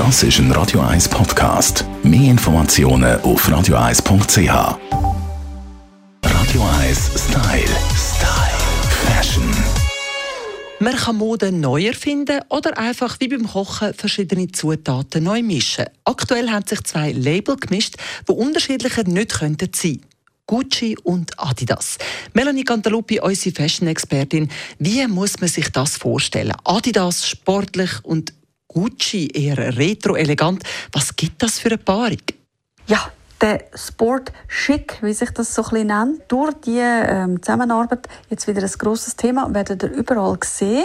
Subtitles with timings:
[0.00, 1.84] Das ist ein Radio 1 Podcast.
[2.02, 4.48] Mehr Informationen auf radio1.ch.
[6.24, 7.76] Radio 1 Style.
[7.94, 8.60] Style.
[9.04, 9.44] Fashion.
[10.78, 15.84] Man kann Mode neu erfinden oder einfach wie beim Kochen verschiedene Zutaten neu mischen.
[16.06, 17.96] Aktuell haben sich zwei Label gemischt,
[18.26, 20.00] die unterschiedlicher nicht könnten sein.
[20.46, 21.98] Gucci und Adidas.
[22.32, 24.48] Melanie Cantaluppi, unsere Fashion-Expertin.
[24.78, 26.54] Wie muss man sich das vorstellen?
[26.64, 28.32] Adidas sportlich und
[28.72, 30.62] Gucci eher retro-elegant.
[30.92, 32.22] Was gibt das für eine Paarung?
[32.86, 36.22] Ja, der Sport Chic, wie sich das so ein nennt.
[36.28, 40.84] Durch die ähm, Zusammenarbeit, jetzt wieder ein grosses Thema, werden ihr überall sehen.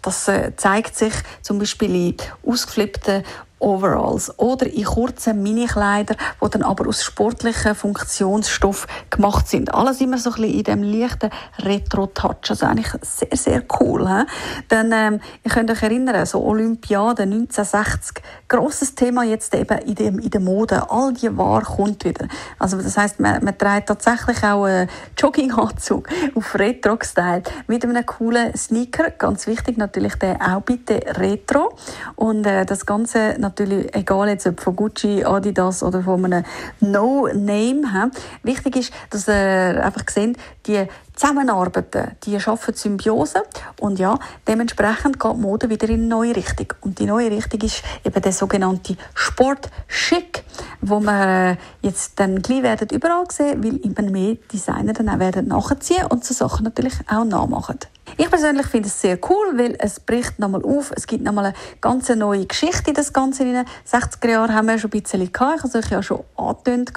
[0.00, 3.24] Das äh, zeigt sich zum Beispiel in ausgeflippten
[3.60, 9.74] Overalls oder in kurzen Minikleider, die dann aber aus sportlichen Funktionsstoff gemacht sind.
[9.74, 12.50] Alles immer so ein bisschen in dem leichten Retro-Touch.
[12.50, 14.08] Also eigentlich sehr, sehr cool.
[14.08, 14.24] He?
[14.68, 20.18] Dann, ähm, ihr könnt euch erinnern, so Olympiade 1960, grosses Thema jetzt eben in, dem,
[20.18, 20.90] in der Mode.
[20.90, 22.26] All die Ware kommt wieder.
[22.58, 28.56] Also das heißt, man, man trägt tatsächlich auch einen Jogginganzug auf Retro-Style mit einem coolen
[28.56, 29.10] Sneaker.
[29.10, 31.76] Ganz wichtig natürlich der auch bitte Retro.
[32.16, 36.44] Und äh, das Ganze natürlich egal jetzt ob von Gucci, Adidas oder von einem
[36.80, 38.10] No-Name.
[38.42, 43.42] Wichtig ist, dass ihr einfach seht, die zusammenarbeiten, die schaffen Symbiose
[43.80, 46.74] und ja, dementsprechend geht die Mode wieder in eine neue Richtung.
[46.80, 50.44] Und die neue Richtung ist eben der sogenannte Sport-Schick,
[50.80, 55.18] wo wir äh, jetzt dann gleich werden überall sehen, weil immer mehr Designer dann auch
[55.18, 57.78] werden nachziehen und so Sachen natürlich auch nachmachen.
[58.20, 60.92] Ich persönlich finde es sehr cool, weil es bricht nochmal auf.
[60.94, 63.44] Es gibt nochmal eine ganz neue Geschichte in das Ganze.
[63.44, 65.58] In den 60er Jahren haben wir schon ein bisschen gehabt.
[65.58, 66.92] Ich habe es ja schon angetönt,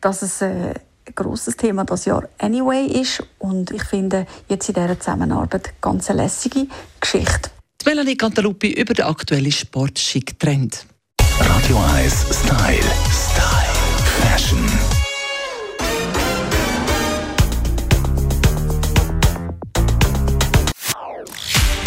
[0.00, 3.20] dass es äh, ein grosses Thema das Jahr anyway ist.
[3.40, 6.68] Und ich finde jetzt in dieser Zusammenarbeit ganz eine lässige
[7.00, 7.50] Geschichte.
[7.82, 10.86] Die Melanie Cantaluppi über den aktuellen Sportschick-Trend.
[11.40, 11.79] Radio